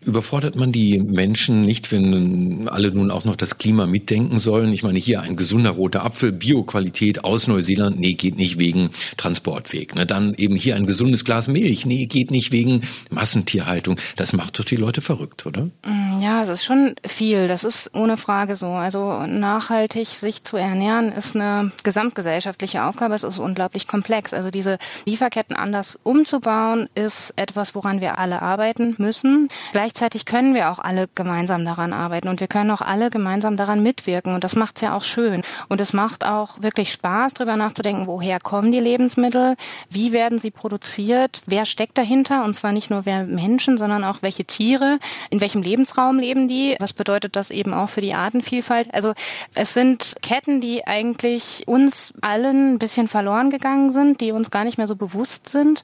[0.02, 4.71] Überfordert man die Menschen Menschen nicht, wenn alle nun auch noch das Klima mitdenken sollen.
[4.71, 9.95] Ich meine, hier ein gesunder roter Apfel, Bioqualität aus Neuseeland, nee, geht nicht wegen Transportweg.
[9.95, 10.06] Ne?
[10.06, 14.00] Dann eben hier ein gesundes Glas Milch, nee, geht nicht wegen Massentierhaltung.
[14.15, 15.63] Das macht doch die Leute verrückt, oder?
[15.84, 17.50] Mm, ja, es ist schon viel.
[17.50, 18.67] Das ist ohne Frage so.
[18.67, 23.13] Also nachhaltig sich zu ernähren ist eine gesamtgesellschaftliche Aufgabe.
[23.13, 24.34] Es ist unglaublich komplex.
[24.34, 29.50] Also diese Lieferketten anders umzubauen ist etwas, woran wir alle arbeiten müssen.
[29.74, 32.28] Gleichzeitig können wir auch alle gemeinsam daran arbeiten.
[32.28, 34.34] Und wir können auch alle gemeinsam daran mitwirken.
[34.34, 35.42] Und das macht es ja auch schön.
[35.70, 39.56] Und es macht auch wirklich Spaß, darüber nachzudenken, woher kommen die Lebensmittel,
[39.90, 42.44] wie werden sie produziert, wer steckt dahinter?
[42.44, 46.76] Und zwar nicht nur wer Menschen, sondern auch welche Tiere, in welchem Lebensraum leben die,
[46.80, 48.94] was bedeutet das eben auch für die Artenvielfalt.
[48.94, 49.14] Also
[49.54, 54.64] es sind Ketten, die eigentlich uns allen ein bisschen verloren gegangen sind, die uns gar
[54.64, 55.84] nicht mehr so bewusst sind.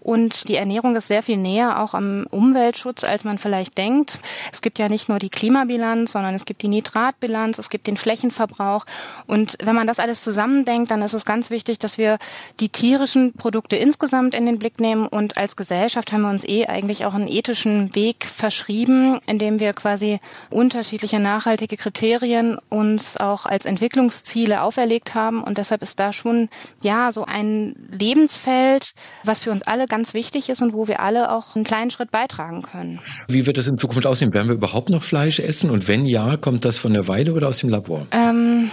[0.00, 4.18] Und die Ernährung ist sehr viel näher auch am Umweltschutz, als man vielleicht denkt.
[4.52, 7.96] Es gibt ja nicht nur die Klimabilanz, sondern es gibt die Nitratbilanz, es gibt den
[7.96, 8.84] Flächenverbrauch.
[9.26, 12.18] Und wenn man das alles zusammendenkt, dann ist es ganz wichtig, dass wir
[12.60, 15.06] die tierischen Produkte insgesamt in den Blick nehmen.
[15.06, 19.72] Und als Gesellschaft haben wir uns eh eigentlich auch einen ethischen Weg verschrieben, indem wir
[19.72, 20.18] quasi
[20.50, 25.42] unterschiedliche nachhaltige Kriterien uns auch als Entwicklungsziele auferlegt haben.
[25.42, 26.48] Und deshalb ist da schon,
[26.82, 31.32] ja, so ein Lebensfeld, was für uns alle ganz wichtig ist und wo wir alle
[31.32, 33.00] auch einen kleinen Schritt beitragen können.
[33.28, 34.34] Wie wird das in Zukunft aussehen?
[34.34, 35.70] Werden wir überhaupt noch Fleisch essen?
[35.70, 38.06] Und wenn ja, kommt das von der Weide oder aus dem Labor?
[38.12, 38.70] Ähm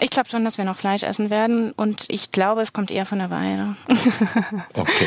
[0.00, 3.04] ich glaube schon, dass wir noch Fleisch essen werden und ich glaube, es kommt eher
[3.04, 3.74] von der Weide.
[4.74, 5.06] okay,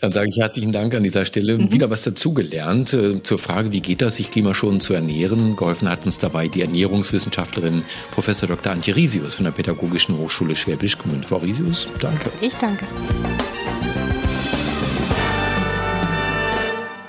[0.00, 1.58] dann sage ich herzlichen Dank an dieser Stelle.
[1.58, 1.72] Mhm.
[1.72, 5.56] Wieder was dazugelernt äh, zur Frage, wie geht das, sich klimaschonend zu ernähren.
[5.56, 8.26] Geholfen hat uns dabei die Ernährungswissenschaftlerin Prof.
[8.26, 8.72] Dr.
[8.72, 11.26] Antje Risius von der Pädagogischen Hochschule Schwäbisch Gmünd.
[11.26, 12.30] Frau Risius, danke.
[12.40, 12.86] Ich danke.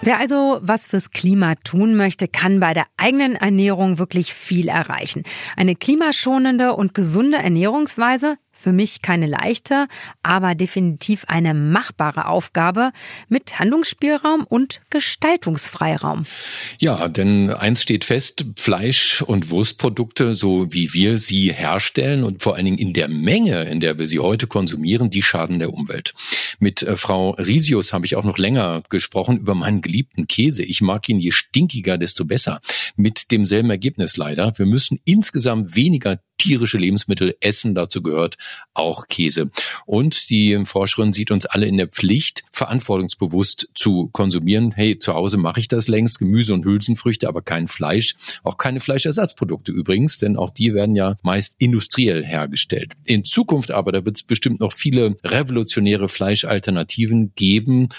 [0.05, 5.23] Wer also was fürs Klima tun möchte, kann bei der eigenen Ernährung wirklich viel erreichen.
[5.57, 9.87] Eine klimaschonende und gesunde Ernährungsweise für mich keine leichte,
[10.23, 12.93] aber definitiv eine machbare Aufgabe
[13.29, 16.25] mit Handlungsspielraum und Gestaltungsfreiraum.
[16.79, 22.55] Ja, denn eins steht fest, Fleisch- und Wurstprodukte, so wie wir sie herstellen und vor
[22.55, 26.15] allen Dingen in der Menge, in der wir sie heute konsumieren, die schaden der Umwelt.
[26.57, 30.63] Mit äh, Frau Risius habe ich auch noch länger gesprochen über meinen geliebten Käse.
[30.63, 32.61] Ich mag ihn je stinkiger, desto besser.
[32.95, 34.57] Mit demselben Ergebnis leider.
[34.57, 37.75] Wir müssen insgesamt weniger tierische Lebensmittel essen.
[37.75, 38.37] Dazu gehört
[38.73, 39.49] auch Käse.
[39.85, 44.71] Und die Forscherin sieht uns alle in der Pflicht, verantwortungsbewusst zu konsumieren.
[44.71, 48.15] Hey, zu Hause mache ich das längst, Gemüse und Hülsenfrüchte, aber kein Fleisch.
[48.43, 52.93] Auch keine Fleischersatzprodukte übrigens, denn auch die werden ja meist industriell hergestellt.
[53.05, 57.89] In Zukunft aber, da wird es bestimmt noch viele revolutionäre Fleischalternativen geben.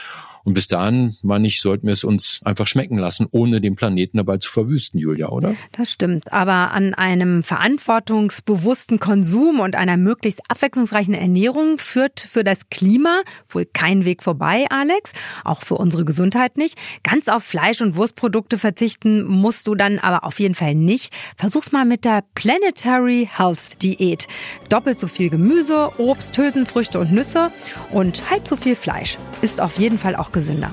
[0.47, 4.19] Und bis dahin, meine ich, sollten wir es uns einfach schmecken lassen, ohne den Planeten
[4.19, 5.57] dabei zu verwüsten, Julia, oder?
[5.73, 6.33] Das stimmt.
[6.33, 13.67] Aber an einem verantwortungsbewussten Konsum und einer möglichst abwechslungsreichen Ernährung führt für das Klima wohl
[13.67, 15.11] kein Weg vorbei, Alex.
[15.43, 16.79] Auch für unsere Gesundheit nicht.
[17.03, 21.13] Ganz auf Fleisch- und Wurstprodukte verzichten musst du dann aber auf jeden Fall nicht.
[21.37, 24.29] Versuch's mal mit der Planetary Health Diät.
[24.69, 27.51] Doppelt so viel Gemüse, Obst, Hülsenfrüchte und Nüsse
[27.91, 29.19] und halb so viel Fleisch.
[29.43, 30.71] Ist auf jeden Fall auch gesünder.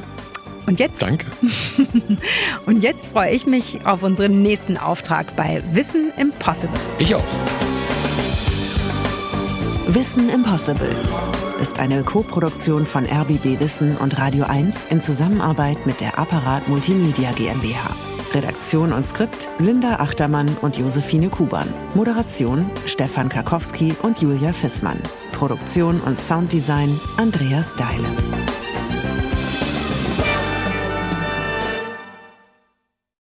[0.66, 1.02] Und jetzt?
[1.02, 1.26] Danke.
[2.66, 6.80] und jetzt freue ich mich auf unseren nächsten Auftrag bei Wissen Impossible.
[7.00, 7.24] Ich auch.
[9.88, 10.94] Wissen Impossible
[11.62, 17.32] ist eine Koproduktion von RBB Wissen und Radio 1 in Zusammenarbeit mit der Apparat Multimedia
[17.32, 17.96] GmbH.
[18.34, 21.74] Redaktion und Skript Linda Achtermann und Josephine Kuban.
[21.94, 25.00] Moderation Stefan Karkowski und Julia Fissmann.
[25.32, 28.08] Produktion und Sounddesign Andreas Deile.